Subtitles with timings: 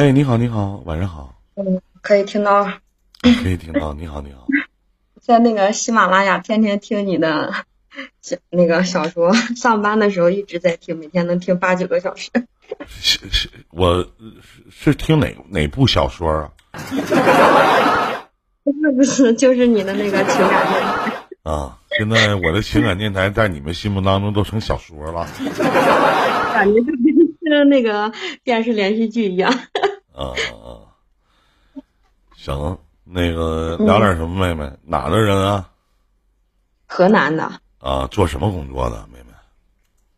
[0.00, 1.34] 哎，你好，你好，晚上好。
[1.56, 2.64] 嗯，可以听到。
[3.42, 4.46] 可以听到，你好，你好。
[5.20, 7.52] 在那个喜马拉雅，天天听你的
[8.22, 12.30] 小那个小说， 上班的时候一直在听，每天能听八九个小时。
[12.88, 14.10] 是是，我
[14.70, 16.50] 是听哪哪部小说啊？
[18.64, 21.12] 不是不是，就是你的那个情感电台。
[21.42, 25.28] 啊，现在我的情感电台在你们心目当中都成小说了。
[26.54, 26.86] 感觉就
[27.42, 28.10] 跟那个
[28.44, 29.52] 电视连续剧一样。
[30.20, 31.80] 啊啊，
[32.36, 32.78] 行。
[33.12, 34.70] 那个聊点什么，妹妹？
[34.84, 35.68] 哪的人啊？
[36.86, 37.60] 河南的。
[37.78, 39.32] 啊，做什么工作的，妹妹？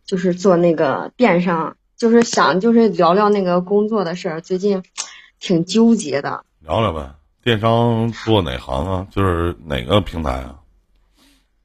[0.05, 4.83] 就是做那个电商，就是想就是聊聊那个工作的事儿，最近
[5.41, 6.45] 挺纠结的。
[6.59, 9.07] 聊聊呗，电商做哪行啊？
[9.11, 10.59] 就是哪个平台啊？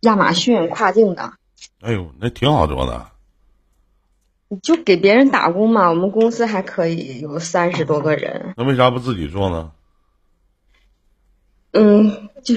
[0.01, 1.33] 亚马逊跨境的。
[1.81, 3.05] 哎呦，那挺好做的。
[4.61, 8.53] 就给别人打工嘛，我们公司还可以有三十多个人。
[8.55, 9.71] 那为啥不自己做呢？
[11.73, 12.55] 嗯，就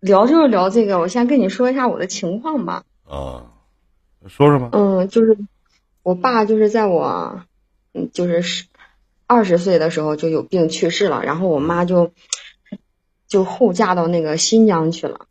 [0.00, 2.84] 聊就是聊这个，我先跟你说一下我的情况吧。
[3.08, 3.50] 啊，
[4.28, 4.68] 说说吧。
[4.72, 5.38] 嗯，就是
[6.02, 7.42] 我爸就是在我
[7.94, 8.66] 嗯就是十
[9.26, 12.12] 二十岁的时候就有病去世了，然后我妈就
[13.26, 15.26] 就后嫁到那个新疆去了，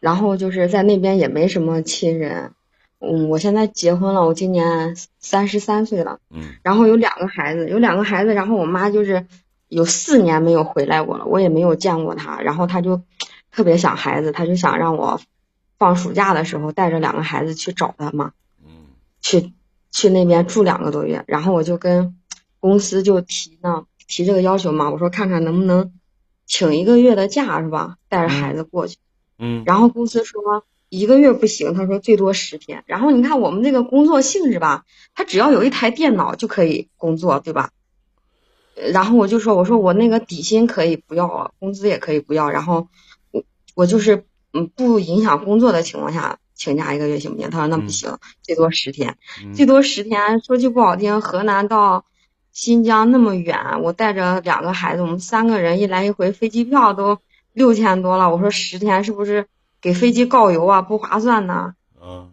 [0.00, 2.52] 然后就是在那边也没什么亲人。
[2.98, 6.18] 嗯，我现在结婚了，我今年三十三岁了。
[6.30, 9.26] 嗯，然后有两个孩子，有两个孩子，然后我妈就是。
[9.66, 12.40] 有四年没有回来过了，我也没有见过她。
[12.40, 13.02] 然后她就
[13.50, 15.20] 特别想孩子，她就想让我
[15.78, 18.32] 放暑假的时候带着两个孩子去找她嘛。
[18.62, 18.70] 嗯。
[19.20, 19.52] 去
[19.90, 22.16] 去那边住两个多月，然后我就跟
[22.60, 24.90] 公司就提呢，提这个要求嘛。
[24.90, 25.92] 我说看看能不能
[26.46, 27.96] 请一个月的假是吧？
[28.08, 28.98] 带着孩子过去。
[29.38, 29.64] 嗯。
[29.66, 30.64] 然后公司说
[30.98, 32.84] 一个月不行，他说最多十天。
[32.86, 37.70] 然后你看我们这个工作性质吧，他只要有一台电脑就可以工作，对吧？
[38.92, 42.88] 然后我就说，我说我那个底薪可以不要，工资也可以不要，然后
[43.30, 47.50] 我我就是嗯不影响工作的情况下请假一个月行不行？
[47.50, 49.16] 他说那不行，最多十天，
[49.54, 50.40] 最多十天。
[50.40, 52.04] 说句不好听，河南到
[52.52, 57.18] 新疆那么远，我带着两个孩子，我们三个人一来一回飞机票都
[57.52, 58.30] 六千多了。
[58.30, 59.46] 我说十天是不是
[59.84, 60.80] 给飞机告油啊？
[60.80, 61.74] 不划算呐。
[62.02, 62.30] 嗯。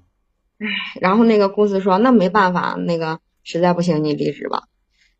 [0.57, 0.67] 唉，
[1.01, 4.63] 然后那个公司说那没办法，那个实在不行你离职吧。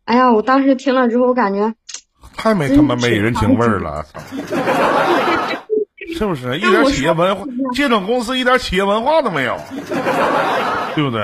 [0.06, 1.74] 哎呀，我当时听了之后，我感觉
[2.34, 4.06] 太没他妈没人情味儿了，
[6.16, 6.56] 是不是？
[6.56, 7.44] 一点企业文化，
[7.74, 9.58] 这种公司一点企业文化都没有，
[10.94, 11.20] 对不对？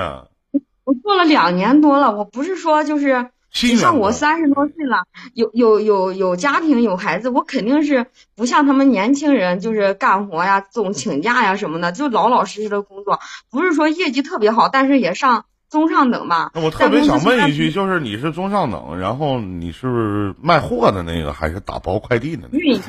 [0.84, 5.04] 我做了两年多了，我不是说就是像我三十多岁了，
[5.34, 13.20] 有有有有家庭有孩子，我肯定是不像他们年轻人，就是干活呀、总请假呀什么的，就老老实实的工作，
[13.50, 15.44] 不是说业绩特别好，但是也上。
[15.70, 16.50] 中上等吧。
[16.54, 22.48] 那我特别想问一句，就是你是中上等，然后你是卖货的那个，还是打包快递的？
[22.52, 22.82] 运营。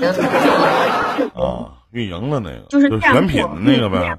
[1.35, 4.17] 啊，运营的那个，就是选品的那个呗。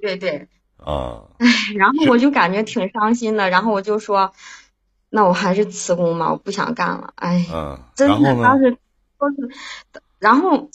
[0.00, 0.48] 对对对。
[0.78, 1.22] 啊。
[1.38, 4.30] 唉，然后我就感觉挺伤心的，然后我就说，
[5.14, 7.14] 那我还是辞工吧，我不想干了。
[7.14, 7.46] 哎。
[7.52, 7.78] 嗯。
[7.94, 8.76] 真的当时
[9.18, 9.50] 都是，
[10.18, 10.68] 然后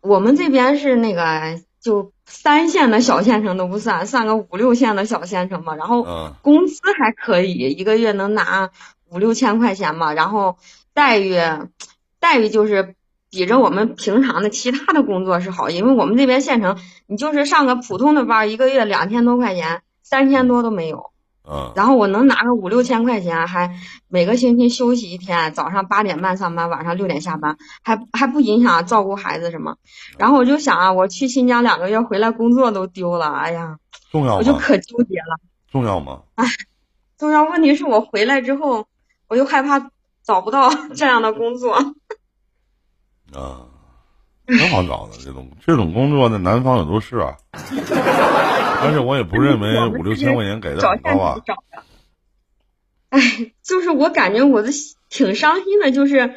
[0.00, 2.12] 我们这边是那个就。
[2.24, 5.74] 三线的小县城都不算，算个五六线的小县城吧。
[5.74, 8.70] 然后工资还可以，一个月能拿
[9.10, 10.14] 五六千块钱嘛。
[10.14, 10.56] 然后
[10.94, 11.36] 待遇，
[12.20, 12.94] 待遇就是
[13.28, 21.11] 比着我们平常的其他的工作是好，因为我们这边县城，你就是上个普通的班，一个月两千多块钱，三千多都没有。
[21.48, 23.74] 嗯，然后我能拿个五六千块钱，还
[24.08, 29.76] 每个星期休息一天，早上八点半上班，晚上六点下班，还还不影响照顾孩子什么。
[30.18, 33.78] 然后我就想啊，我去新疆两个月回来，工作都丢了，哎呀，
[34.10, 35.40] 重要我就可纠结了。
[35.70, 36.22] 重要吗？
[36.36, 36.46] 哎，
[37.18, 37.44] 重要。
[37.44, 38.86] 问题是我回来之后，
[39.28, 39.90] 我又害怕
[40.22, 41.74] 找不到这样的工作。
[43.32, 43.66] 啊。
[44.44, 47.36] 挺好找的，这种这种工作在南方也都是啊，
[48.82, 51.40] 而且我也不认为 五六千块钱给的很高啊。
[53.10, 54.70] 哎，就是我感觉我的
[55.10, 56.34] 挺伤心的，就是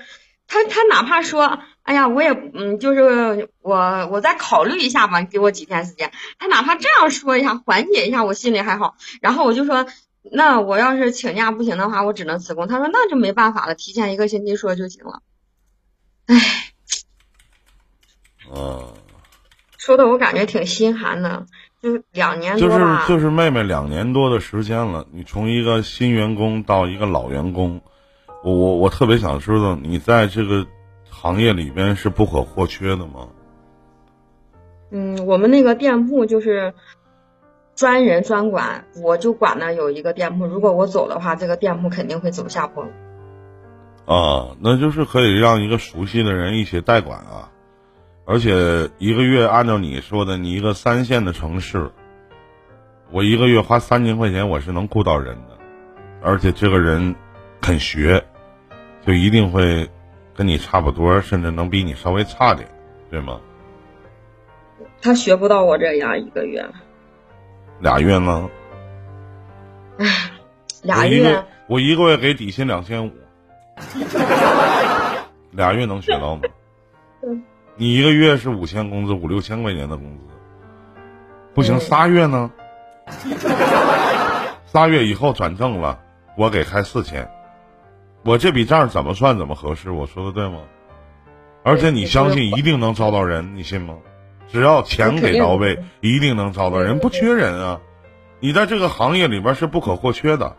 [0.48, 6.12] 他他哪怕说，哎呀，我也嗯，就是我我再考虑一下吧，给我几天时间。
[6.38, 8.96] 他哪怕这样说一下，缓解一下，我心里还好。
[9.22, 9.88] 然后我就说，
[10.32, 12.68] 那我要是请假不行的话，我只能辞工。
[12.68, 15.22] 他说那就没办法了，提前一个星期说就行了。
[16.26, 16.36] 哎。
[18.54, 18.94] 嗯，
[19.78, 21.48] 说的我感觉挺心寒的，
[21.86, 27.80] 就两年多就是就是妹妹两年多的时间了，你从一个新员工到一个老员工，
[28.44, 30.66] 我我我特别想知道，你在这个
[31.08, 33.28] 行业里边是不可或缺的吗？
[34.90, 36.74] 嗯，我们那个店铺就是
[37.76, 42.90] 专人专管，我就管那有一个店铺，如果我走的话，这个店铺肯定会走下坡路。
[44.08, 47.52] 啊，那就是可以让一个熟悉的人一起代管啊，
[48.26, 51.92] 而且一个月按照你说的，你一个三线的城市，
[53.12, 55.58] 我一个月花三千块钱，我是能雇到人的，
[56.24, 57.16] 而且这个人
[57.62, 58.26] 肯学，
[59.06, 59.88] 就一定会
[60.36, 62.68] 跟你差不多，甚至能比你稍微差点，
[63.12, 63.40] 对吗？
[65.02, 66.68] 他学不到我这样一个月，
[67.80, 68.50] 俩月呢？
[70.00, 70.32] 唉，
[70.82, 73.12] 俩月个我一个月给底薪两千五，
[75.52, 76.42] 俩月能学到吗？
[77.22, 77.44] 嗯
[77.78, 80.24] 你一个月是五千工资，五六千块钱的工资，
[81.54, 82.50] 不行，嗯仨月呢？
[84.66, 86.00] 仨月以后转正了，
[86.38, 87.30] 我给开四千，
[88.24, 89.92] 我这笔账怎么算怎么合适？
[89.92, 90.60] 我说的对吗？
[91.64, 93.96] 而且你相信一定能招到人，你信吗？
[94.48, 97.82] 只要钱给到位，一定能招到人，不缺人啊！
[98.40, 100.56] 你在这个行业里边是不可或缺的。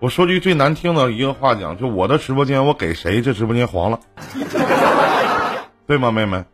[0.00, 4.00] 我说句最难听的一个话讲，就我的直播间，我给谁，这直播间黄了，
[5.90, 6.44] 对吗，妹妹？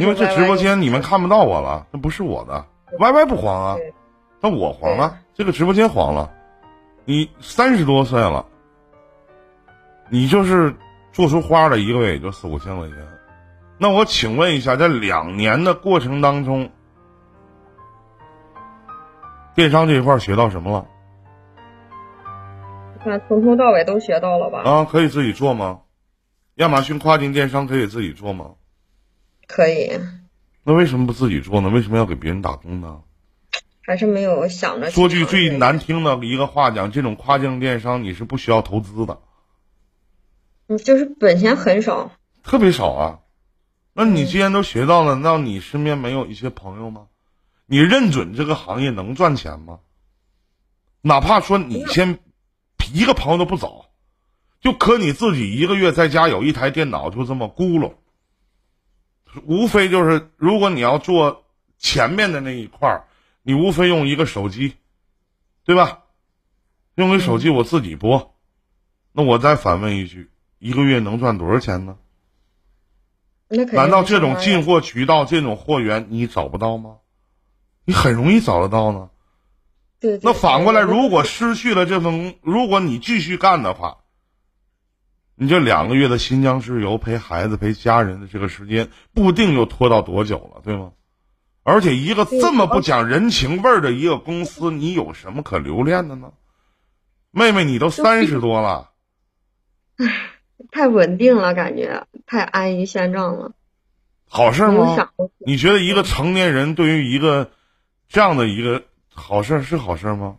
[0.00, 2.66] 因为这直播间你们看不到我了，那不是我的
[2.98, 3.76] ，Y Y 不黄啊，
[4.40, 6.28] 那我黄了，这个直播间黄了。
[7.04, 8.44] 你三十多岁了，
[10.08, 10.74] 你就是
[11.12, 12.96] 做出花了，一个月也就四五千块钱。
[13.78, 16.68] 那我请问一下，在两年的过程当中，
[19.54, 20.84] 电商这一块儿学到什么了？
[23.04, 24.68] 看从头到尾都学到了吧？
[24.68, 25.78] 啊，可以自己做吗？
[26.58, 28.56] 亚马逊跨境电商可以自己做吗？
[29.46, 29.92] 可以，
[30.64, 31.68] 那为什么不自己做呢？
[31.68, 33.02] 为什么要给别人打工呢？
[33.80, 39.20] 还是没有想着说句最难听的一个话讲，这种跨境电商你是不需要投资的，
[40.66, 42.10] 你就是本钱很少，
[42.42, 43.20] 特别少啊。
[43.92, 47.06] 那你既然都学到了，那你身边没有一些朋友吗？
[47.66, 49.78] 你认准这个行业能赚钱吗？
[51.02, 52.18] 哪怕说你先
[52.92, 53.87] 一个朋友都不找，
[54.60, 57.94] 就可你自己一个月在家有一台电脑，就这么咕噜，
[59.44, 61.44] 无非就是如果你要做
[61.78, 63.04] 前面的那一块儿，
[63.42, 64.74] 你无非用一个手机，
[65.64, 66.00] 对吧？
[66.96, 68.34] 用个手机我自己播，
[69.12, 71.96] 那我再反问一句，一个月能赚多少钱呢？
[73.72, 76.96] 难道这种进货渠道、这种货源你找不到吗？
[77.84, 79.10] 你很容易找得到呢。
[80.00, 83.98] 对对那反过来，如果失去了这份工，如果你继续干的话，
[85.40, 90.92] 你这两个月的新疆之游、陪孩子、陪家人的这个时间，不定又拖到多久了，对吗？
[91.62, 96.32] 而且一个这么不讲人情味儿的一个公司，你有什么可留恋的呢？
[97.30, 98.90] 妹妹，你都三十多了，
[100.72, 103.52] 太稳定了，感觉太安于现状了，
[104.28, 105.10] 好事儿吗？
[105.38, 107.50] 你觉得一个成年人对于一个
[108.08, 108.82] 这样的一个
[109.12, 110.38] 好事儿是好事儿吗？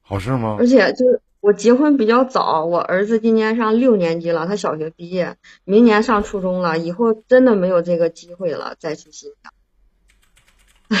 [0.00, 0.66] 好事儿吗而？
[0.66, 11.00] 且就是我结婚比较早，我儿子今年上六年级了，他小学毕业，明年上初中了，以后真的没有这个机会了再去新疆。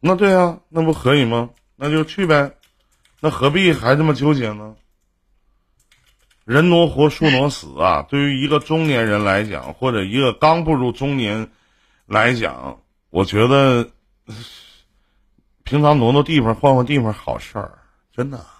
[0.00, 1.50] 那对啊，那不可以吗？
[1.76, 2.56] 那就去呗，
[3.20, 4.74] 那何必还这么纠结呢？
[6.46, 8.06] 人挪活，树挪死啊！
[8.08, 11.50] 对于一个中年人来讲，或者一个刚步入中年
[12.06, 12.80] 来讲，
[13.10, 13.90] 我觉得
[15.64, 17.78] 平常挪挪地方、换换地方，好事儿，
[18.12, 18.55] 真的。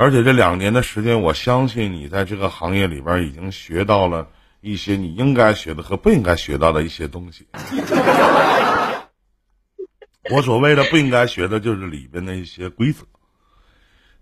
[0.00, 4.26] 而且这两年的时间，我相信你在这个行业里边已经学到了
[4.62, 7.46] 一些你应该学的和不应该学到的一些东西。
[10.32, 13.04] 我所谓的不应该学的，就是里边的一些规则，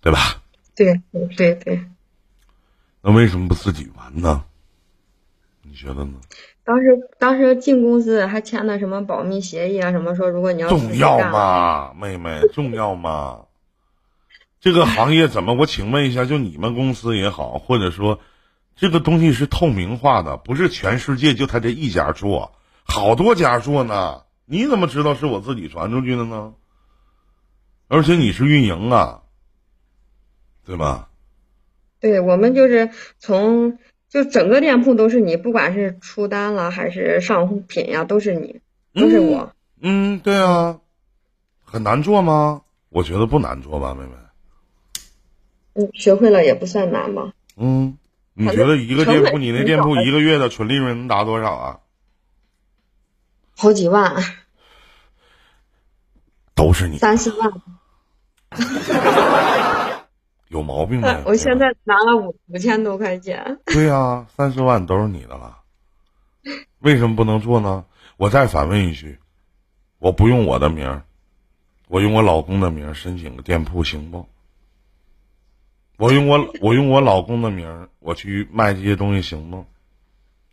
[0.00, 0.18] 对吧？
[0.74, 1.84] 对对对对，
[3.00, 4.42] 那为什么不自己玩呢？
[5.62, 6.14] 你觉得呢？
[6.64, 6.86] 当时
[7.20, 11.30] 当时进公司还签的什么保密协议啊，什么说如果你要重要吗？
[11.30, 12.40] 吗，妹妹？
[12.52, 13.42] 重要吗？
[14.60, 15.54] 这个行业怎么？
[15.54, 18.20] 我请问一下，就你们公司也好，或者说
[18.74, 24.22] 这个东西是透明化的，不是全世界就他这一家做，好多家做呢。
[24.46, 26.54] 你怎么知道是我自己传出去的呢？
[27.86, 29.22] 而且你是运营啊，
[30.66, 31.08] 对吧？
[32.00, 38.60] 对我们就是从就整个店铺都是你，不管是出单了还是上品呀，都是你，
[38.94, 39.52] 都是我。
[39.80, 40.80] 嗯，对啊，
[41.64, 42.62] 很难做吗？
[42.88, 44.12] 我觉得不难做吧，妹妹。
[45.78, 47.32] 嗯，学会了也不算难吧。
[47.56, 47.96] 嗯，
[48.34, 51.78] 你觉得一个店铺，你那店铺一个月的纯利润能达多少啊？
[53.56, 54.16] 好几万，
[56.56, 57.52] 都是你，三四万。
[60.48, 61.22] 有毛病吗？
[61.26, 63.60] 我现在拿了五五千多块钱。
[63.66, 65.58] 对呀、三十万都是你的了，
[66.80, 67.84] 为什么不能做呢？
[68.16, 69.18] 我再反问一句，
[70.00, 71.02] 我不用我的名儿，
[71.86, 74.28] 我用我老公的名儿申请个店铺行不？
[75.98, 79.64] 我用我我用我老公的名儿，我去卖这些东西行吗？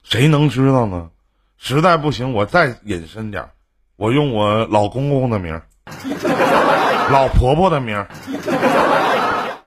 [0.02, 1.12] 谁能知道呢？
[1.58, 3.50] 实在不行，我再隐身点儿，
[3.96, 5.62] 我用我老公公的名儿，
[7.14, 8.08] 老婆婆的名儿，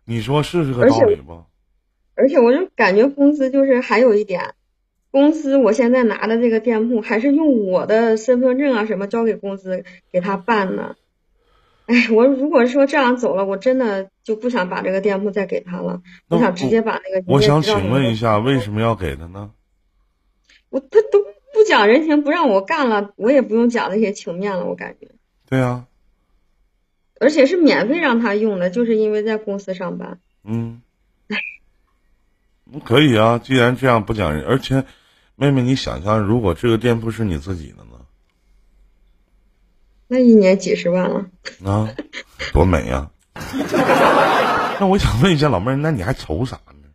[0.05, 1.45] 你说是这个道理不？
[2.17, 4.55] 而且我就感觉公司就是还有一点，
[5.13, 10.97] 公司我现在拿的这个店铺还是用我的身份证啊什么交给公司给他办呢。
[11.89, 17.25] 哎，我如果说这样走了，我真的就不想把这个店铺再给他了，我想直接把那个。
[17.27, 19.51] 我想请问一下，为什么要给他呢？
[20.69, 21.19] 我他都
[21.55, 25.09] 不讲人情，不让我干了，我也不用讲那些情面了，我感觉。
[25.49, 25.87] 对啊。
[27.21, 30.21] 而且是免费让他用的，就是因为在公司上班。
[30.45, 30.83] 嗯。
[32.85, 34.85] 可以啊，既然这样不讲人，而且，
[35.37, 37.88] 妹妹，你想象，如果这个店铺是你自己的呢？
[40.09, 41.27] 那一年几十万了。
[41.65, 41.89] 啊，
[42.53, 43.11] 多美呀！
[44.81, 46.89] 那我想问一下老妹儿，那你还愁啥呢？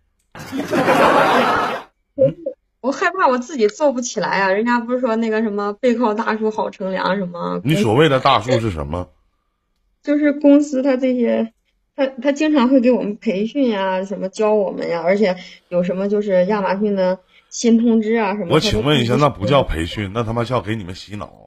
[2.81, 4.49] 我害怕我自己做不起来啊！
[4.51, 7.61] 人家不是说那个什么背靠大树好乘凉什么？
[7.63, 9.07] 你所谓的大树是什么？
[10.03, 11.53] 就是公司他这些，
[11.95, 15.37] 他他经常会给我们培训呀，什么教我们呀，而且
[15.69, 18.47] 有什么就是亚马逊的新通知啊什么。
[18.51, 21.42] 我请问一下，那不叫培训，那他妈叫给你们洗脑。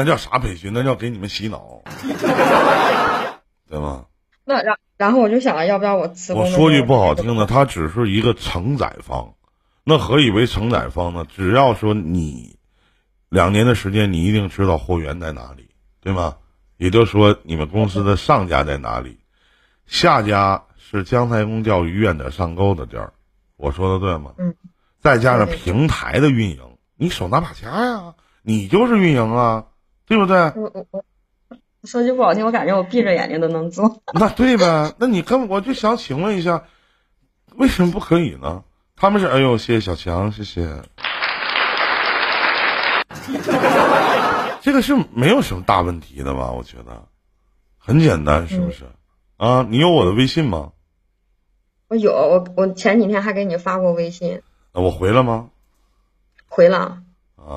[0.00, 0.72] 那叫啥培训？
[0.72, 1.82] 那叫给你们洗脑，
[3.68, 4.06] 对吗？
[4.46, 6.42] 那然然后我就想，要不要我辞工？
[6.44, 9.34] 我说句不好听的，他只是一个承载方。
[9.84, 11.26] 那何以为承载方呢？
[11.36, 12.56] 只要说你
[13.28, 15.68] 两年的时间，你一定知道货源在哪里，
[16.00, 16.36] 对吗？
[16.78, 19.18] 也就是说，你们公司的上家在哪里，
[19.84, 23.12] 下家是姜太公钓鱼愿者上钩的地儿。
[23.58, 24.32] 我说的对吗？
[24.38, 24.54] 嗯。
[24.98, 29.66] 再加上平台的运营，你手拿把掐呀，你就是运营啊，
[30.10, 30.36] 对不对？
[30.56, 31.04] 我我我。
[31.84, 34.02] 说句不好听，我感觉我闭着眼睛都能做。
[34.12, 34.92] 那对呗？
[34.98, 36.64] 那你跟我就想请问一下，
[37.54, 38.64] 为什么不可以呢？
[38.96, 40.82] 他们是哎呦，谢谢小强，谢谢。
[44.60, 46.50] 这个是没有什么大问题的吧？
[46.50, 47.06] 我觉得
[47.78, 48.84] 很简单，是不是？
[49.36, 50.72] 啊，你有我的微信吗？
[51.88, 54.42] 我有，我我前几天还给你发过微信。
[54.72, 55.48] 我回了吗？
[56.48, 56.98] 回了。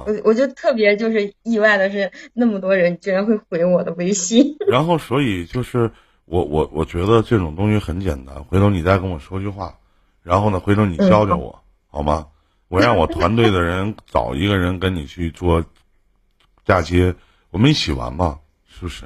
[0.05, 4.57] 我我就特别就是意外的是，那么多人居然会回我的微信。
[4.67, 5.91] 然后，所以就是
[6.25, 8.43] 我我我觉得这种东西很简单。
[8.45, 9.77] 回头你再跟我说句话，
[10.23, 12.27] 然后呢，回头你教教我好吗？
[12.69, 15.63] 我让我团队的人 找一个人跟你去做
[16.65, 17.13] 嫁接，
[17.51, 19.05] 我们一起玩嘛，是不是？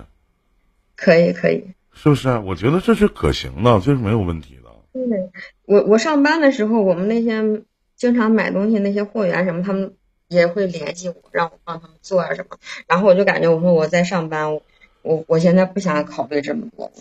[0.96, 1.65] 可以可以。
[1.91, 2.38] 是不是？
[2.39, 4.70] 我觉得这是可行的，这是没有问题的。
[4.94, 5.29] 对，
[5.65, 7.63] 我我上班的时候，我们那些
[7.96, 9.96] 经常买东西那些货源什么，他们。
[10.27, 12.57] 也会联系我，让我帮他们做啊什么，
[12.88, 14.53] 然后我就感觉我说我在上班，
[15.01, 16.91] 我我现在不想考虑这么多。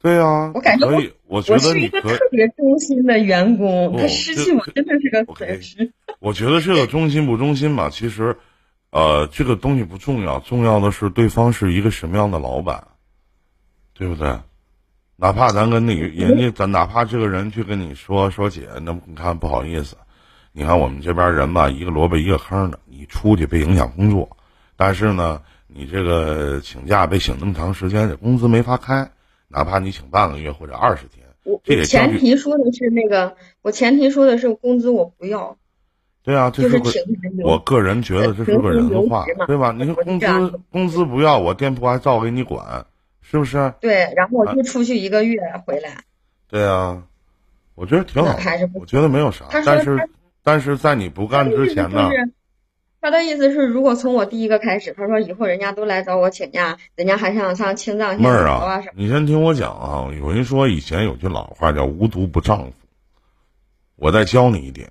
[0.00, 5.92] 对啊，我感觉我我觉得是一个特别忠心的员工，他失去我真的是个损失。
[6.20, 8.36] 我觉得这个忠心不忠心吧，其实，
[8.90, 12.86] 呃，这个东西不重要，重要的是对方是一个什么样的老板，
[13.92, 14.38] 对不对？
[15.16, 19.96] 哪怕咱跟你人家，咱哪怕这个人去跟你说说姐，那你看不好意思。
[20.58, 22.80] 你看我们这边人吧，一个萝卜一个坑的。
[22.84, 24.36] 你出去被影响工作，
[24.74, 29.08] 但是呢，你这个请假被请那么长时间，这工资没法开。
[29.46, 31.24] 哪怕你请半个月或者二十天，
[31.62, 35.56] 这也前提说的是那个，我前提说的是工资我不要。
[36.24, 36.90] 对啊，这是个
[37.44, 39.70] 我个人觉得这是个人话，对吧？
[39.70, 42.84] 你说工资工资不要，我店铺还照给你管，
[43.20, 43.72] 是不是？
[43.80, 45.98] 对，然后我就出去一个月回来。
[46.48, 47.04] 对啊，
[47.76, 48.36] 我觉得挺好，
[48.74, 50.10] 我觉得没有啥，但是。
[50.42, 52.08] 但是在你不干之前呢？
[53.00, 60.10] 他的意思是，如果从我第一个开始，他说以后人家都来找我请假，人家还想上青藏线妹儿啊，你先听我讲啊。
[60.18, 62.72] 有人说以前有句老话叫“无毒不丈夫”，
[63.94, 64.90] 我再教你一点，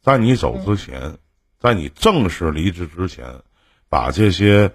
[0.00, 1.18] 在你走之前，
[1.58, 3.26] 在你正式离职之前，
[3.90, 4.72] 把这些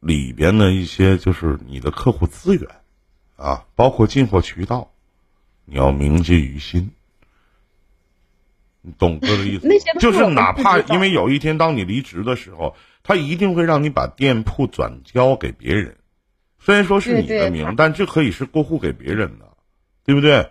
[0.00, 2.68] 里边的一些就是你的客户资源
[3.36, 4.90] 啊，包括进货渠道，
[5.64, 6.90] 你要铭记于心。
[8.98, 9.68] 懂哥的意思，
[9.98, 15.96] 就是哪怕因为有一天当你离职的时候，他一定会让你把店铺转交给别人，
[16.58, 19.56] 虽然说是你的名，但这可以是过户给别人的，
[20.04, 20.50] 对不对？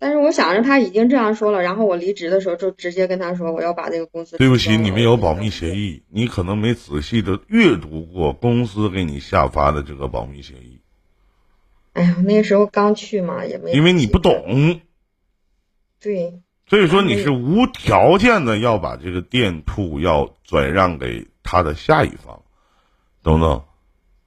[0.00, 4.36] 但是我想着他已经这样说了，然后我离职的时候就直接跟他说我要把这个公司。
[4.36, 10.80] 对不起，你们有保密协议，你可能没仔细的阅读过公司给你下发的这个保密协议。
[11.94, 14.80] 哎呀，那个时候刚去嘛，也没因为你不懂。
[16.00, 16.42] 对。
[16.68, 22.42] 所以说你是无条件的要把这个店铺要转让给他的下一方，
[23.22, 23.64] 懂不懂？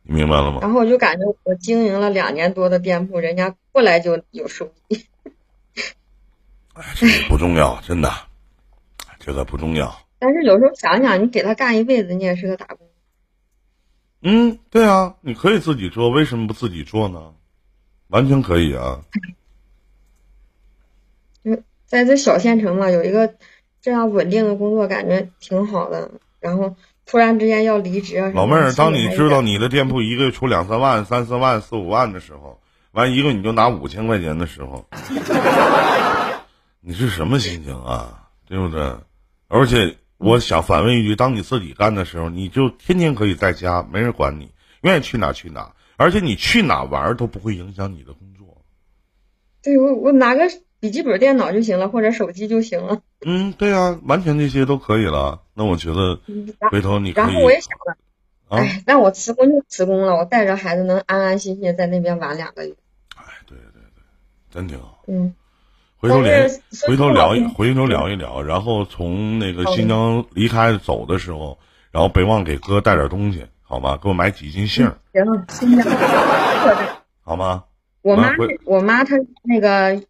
[0.04, 0.58] 你明白了吗？
[0.62, 5.06] 然后我就感觉我经营了两年多的店铺，人家过来就有收益。
[6.74, 8.12] 哎，这个不重要，真的，
[9.20, 10.02] 这个不重要。
[10.18, 12.88] 但是有时候想想，你给他干一辈子，你也是个打工。
[14.24, 17.34] 嗯，对啊，你可以自己做，为什么不自己做呢？
[18.08, 19.02] 完全可以啊。
[21.92, 23.36] 就在这小县城嘛，有一个
[23.82, 26.10] 这样稳定的工作，感觉挺好的。
[26.40, 32.62] 然后突然之间要离职啊，老妹儿，当你知道你的店铺一个月出两三万、三四万、四五万的时候，
[32.94, 34.88] 完一个你就拿五千块钱的时候，
[36.80, 38.30] 你是什么心情啊？
[38.48, 38.96] 对不对？
[39.50, 44.50] 而且我想反问一句：当你自己干的时候，你就天天可以在家，没人管你，
[44.82, 48.64] 愿意去哪去哪，而且你去哪玩都不会影响你的工作。
[49.62, 50.50] 对我，我拿个
[50.82, 53.00] 笔记本电脑就行了，或者手机就行了。
[53.26, 55.42] 嗯，对啊，完全这些都可以了。
[55.54, 56.20] 那我觉得
[56.72, 57.24] 回头你可以。
[57.24, 57.96] 然后我也想了，
[58.50, 62.74] 哎，那我辞工就辞工了，我带着孩子能安安心心在那边玩两个月。
[63.16, 64.04] 哎，对对对，
[64.50, 65.04] 真挺好。
[65.08, 65.34] 嗯。
[65.98, 66.50] 回头联
[66.88, 71.60] 回头聊一回头聊一聊，然后从那个新疆离开走的时候，
[71.92, 74.00] 然后别忘给哥带点东西，好吗？
[74.02, 74.92] 给我买几斤杏。
[75.14, 75.86] 行，新疆。
[77.22, 77.66] 好吗？
[78.02, 78.32] 我妈，
[78.66, 80.02] 我妈她那个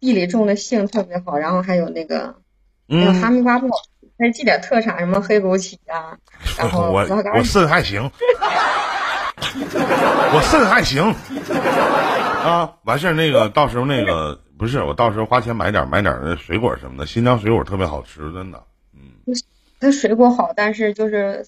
[0.00, 2.34] 地里种的杏特别好，然后还有那个，
[2.88, 3.74] 还有哈密瓜不好，
[4.18, 6.16] 再寄点特产，什么黑枸杞啊。
[6.58, 8.10] 然后我我肾还行，
[10.32, 11.14] 我肾还行。
[12.42, 18.64] 啊，完事儿那个到时候那个不是我到时候花钱买点买点水果什么的，新疆水果特别好吃，真的。
[18.94, 19.34] 嗯，
[19.78, 21.46] 那水果好，但是就是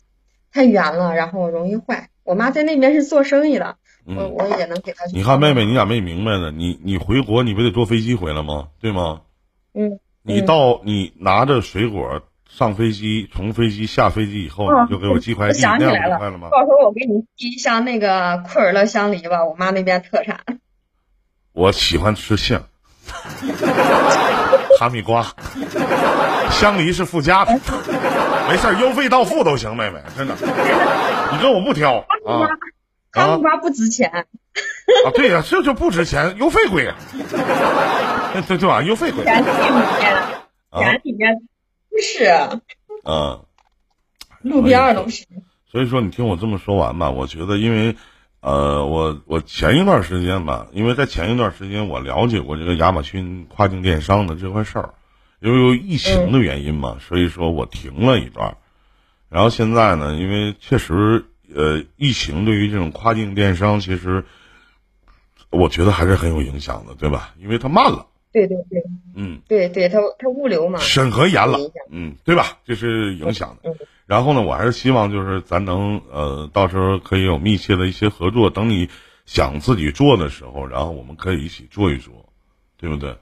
[0.53, 2.11] 太圆了，然后容易坏。
[2.25, 3.77] 我妈在那边是做生意的。
[4.05, 5.05] 我我也能给他。
[5.13, 6.51] 你看妹妹，你咋没明白呢？
[6.51, 8.69] 你你回国，你不得坐飞机回来吗？
[8.81, 9.23] 对吗？
[9.75, 9.99] 嗯。
[10.25, 16.49] 你到你拿着水果上飞机，从飞机下飞机以后，你就给我寄快递，那样就快了吗？
[16.51, 20.41] 到时候我给你寄一箱那个库尔勒香梨吧，我妈那边特产。
[21.53, 22.63] 我喜欢吃杏，
[24.79, 25.27] 哈密瓜，
[26.51, 27.53] 香梨是附加的，
[28.49, 30.35] 没事邮费到付都行，妹妹，真的，
[31.33, 32.49] 你跟我不挑啊。
[33.13, 34.25] 哈密瓜不值钱啊！
[35.15, 36.97] 对呀，这就不值钱，邮费贵呀。
[38.49, 38.83] 对对吧？
[38.83, 39.25] 邮费贵。
[39.25, 40.15] 钱里面，
[40.73, 41.37] 钱里面
[41.91, 42.61] 不是。
[43.05, 43.45] 嗯。
[44.41, 45.27] 路边都是。
[45.71, 47.11] 所以说，你听我这么说完吧。
[47.11, 47.97] 我觉得，因为
[48.41, 54.95] 呃，我我前一段时间吧，因为在前一段时间我了解过这个亚马逊跨境电商的这块事儿，
[55.41, 58.57] 由于疫情的原因嘛，所以说我停了一段。
[59.29, 61.27] 然后现在呢，因为确实。
[61.55, 64.25] 呃，疫情对于这种跨境电商，其实
[65.51, 67.35] 我觉得还是很有影响的，对吧？
[67.39, 68.07] 因为它慢了。
[68.33, 68.83] 对对对。
[69.15, 69.41] 嗯。
[69.47, 70.79] 对对，它它物流嘛。
[70.79, 71.59] 审核严了。
[71.91, 72.59] 嗯，对吧？
[72.65, 73.75] 这是影响的。
[74.07, 78.51] 然后呢，我还是希望就是咱能呃，到时候可以有密切的一些合作。
[78.51, 78.89] 等你
[79.27, 82.29] 想自己做的时候，然后我们可以一起做一做，
[82.79, 83.17] 对不对？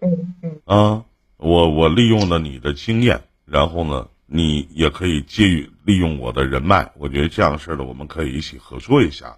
[0.00, 0.60] 嗯嗯。
[0.64, 1.04] 啊，
[1.36, 4.08] 我我利用了你的经验，然后呢？
[4.36, 9.36] 你也可以借予利用我的人脉，我觉得这样事儿的我们可以一起合作一下，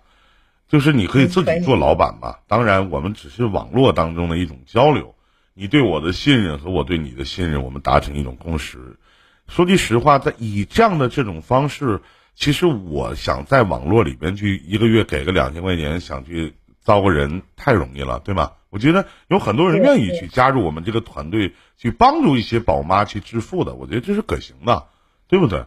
[0.70, 2.36] 就是你可以自己做老板嘛。
[2.48, 5.14] 当然，我们只是网络当中的一种交流，
[5.52, 8.96] 你对我的信任和我对你的信任，我们达成一种共识。
[9.48, 12.00] 说句实话，在以这样的这种方式，
[12.34, 18.52] 其实我想在网络里边去一个月给个两千块钱，想去招个人太容易了，对吗？
[18.76, 23.72] 我觉得有很多人愿意去加入我们这个团队，去帮助一些宝妈去致富的。
[23.72, 24.84] 我觉得这是可行的，
[25.28, 25.64] 对不对？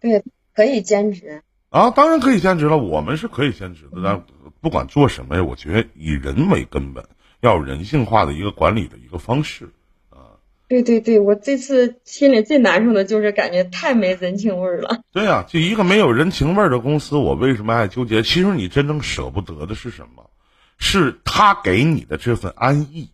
[0.00, 0.22] 对，
[0.54, 2.76] 可以兼职啊，当然可以兼职了。
[2.76, 4.22] 我们是可以兼职的，但
[4.60, 7.04] 不管做什么呀，我觉得以人为根本，
[7.40, 9.68] 要有人性化的一个管理的一个方式
[10.10, 10.38] 啊。
[10.68, 15.00] 对对对，我这次心里最难受的就是感觉太没人情味儿了。
[15.10, 18.22] 对呀，就一个没有人情味儿的公司，我为什么爱纠结？
[18.22, 20.30] 其实你真正舍不得的是什么？
[20.84, 23.08] 是他给你的这份安逸，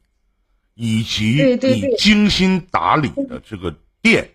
[0.73, 4.31] 以及你精心打理的这个店，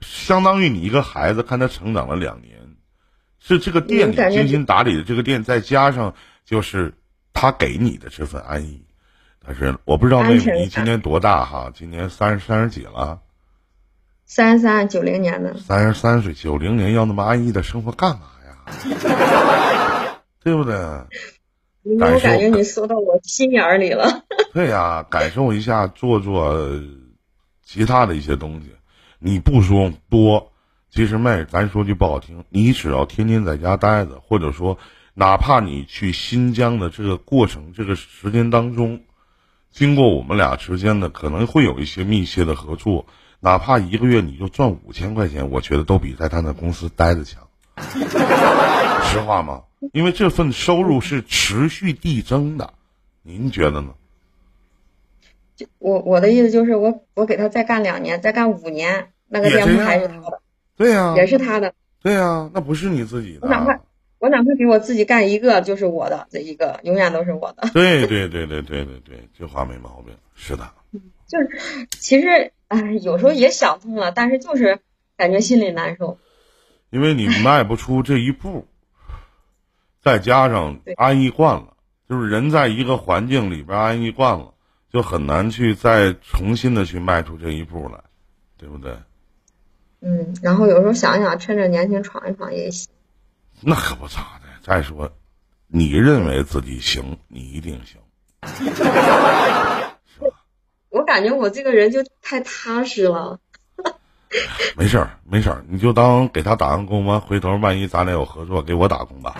[0.00, 2.58] 相当于你一个孩子看他成长了两年，
[3.38, 6.14] 是这个店里精心打理的这个店，再加上
[6.46, 6.94] 就是
[7.34, 8.82] 他给你的这份安逸。
[9.46, 11.70] 但是我不知道妹妹你今年多大哈？
[11.74, 13.20] 今年三十三十几了？
[14.24, 15.58] 三十三，九零年的。
[15.58, 20.16] 三十三岁，九零年要那么安逸的生活干嘛呀？
[20.42, 20.74] 对不对？
[21.84, 24.24] 我感觉你说到我心眼里了。
[24.54, 26.58] 对呀，感受一下，做做
[27.62, 28.70] 其他的一些东西。
[29.18, 30.52] 你不说多，
[30.90, 34.78] 其实妹，咱说句不好听，你只要天天在家待着，或者说，
[35.12, 39.00] 哪怕你去新疆的这个过程，这个时间当中，
[39.70, 43.04] 经过我们俩之间的可能会有一些密切的合作，
[43.40, 47.46] 哪怕一个月你就赚五千块钱，我觉得都比在他那公司待着强。
[49.04, 49.62] 实话吗？
[49.92, 52.72] 因为这份收入是持续递增的，
[53.22, 53.94] 您觉得呢？
[55.56, 60.40] 就我我的意思就是我我给他再干两年，再干五年，那个店铺还是他的，
[60.76, 63.40] 对呀，也是他的，对呀，那不是你自己的。
[63.42, 63.80] 我哪怕
[64.18, 67.68] 我哪怕给我自己干一个，就是我的这一个，永远都是我的。
[67.72, 70.72] 对对对对对对对，这话没毛病，是的。
[71.26, 71.48] 就是
[71.90, 74.80] 其实哎，有时候也想通了，但是就是
[75.16, 76.18] 感觉心里难受。
[76.90, 78.66] 因为你迈不出这一步，
[80.04, 81.76] 再加上安逸惯了，
[82.08, 84.50] 就是人在一个环境里边安逸惯了。
[84.92, 88.04] 就很难去再重新的去迈出这一步来，
[88.56, 88.96] 对不对？
[90.00, 92.88] 嗯，然后有时候想想，趁着年轻闯一闯也行。
[93.60, 94.46] 那可不咋的。
[94.62, 95.10] 再说，
[95.66, 98.00] 你认为自己行，你一定行。
[100.90, 103.40] 我感觉我这个人就太踏实了。
[104.76, 109.34] 没事儿，没事儿，你就当给他打完工完，回头万一咱俩有合作，给我打工吧，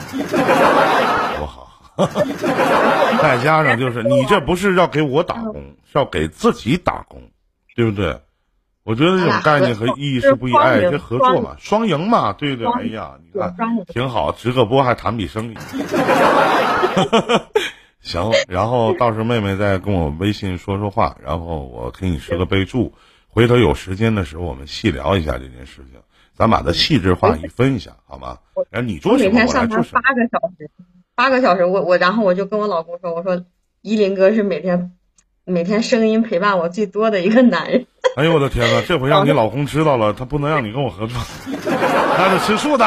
[1.38, 1.64] 多好。
[3.22, 5.54] 再加上就是你这不是要给我打工，
[5.90, 7.22] 是要给自己打工，
[7.76, 8.20] 对不对？
[8.84, 12.70] 我觉得这种概念和意义是不一样，这合作嘛，双赢嘛，对不对？
[12.72, 13.54] 哎呀，你看
[13.86, 15.56] 挺好，直个播还谈笔生意。
[18.02, 22.92] 行，然后到时候妹妹再跟我微信说说话，然后我给你设个备注，
[23.34, 26.00] 回头有时间的时候我们细聊一下这件事情，
[26.36, 28.38] 咱把它细致化一分一下，好吗？
[28.70, 29.84] 然后你做什么，我每天上班。
[29.92, 30.70] 八个小时。
[31.16, 33.44] 八个小时，我我然后我就跟我老公说，我说
[33.82, 34.92] 依林哥是每天
[35.44, 37.86] 每天声音陪伴我最多的一个男人。
[38.16, 41.16] 哎呦我的天呐，这回让你老公知道了，他不能让你跟我合作，
[42.16, 42.84] 他是吃素的。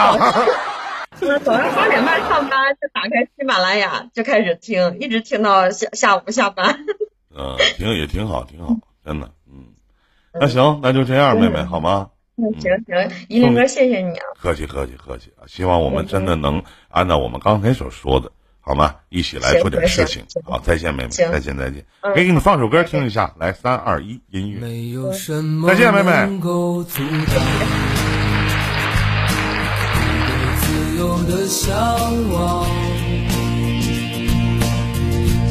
[1.19, 6.85] 我早上八点半上班就打开喜马拉雅就开始听，一直听到下下午下班。
[7.35, 9.31] 嗯，挺也挺好，挺好，真的，嗯。
[10.39, 12.09] 那行，那就这样，妹妹，好吗？
[12.35, 14.25] 那，行行，一林哥，谢谢你啊！
[14.39, 15.47] 客气客气客气啊！
[15.47, 18.93] 希望我们真的能按照我们刚才所说的，好吗？
[19.09, 20.23] 一起来做点事情。
[20.45, 21.83] 好，再见，妹妹，再见再见。
[22.01, 24.59] 可以给你放首歌听一下，来，三二一，音乐。
[25.67, 26.11] 再见，妹妹。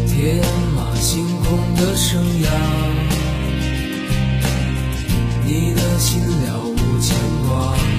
[0.09, 0.37] 天
[0.75, 3.06] 马行空的生涯。
[5.46, 7.16] 你的心了无牵
[7.48, 7.95] 挂。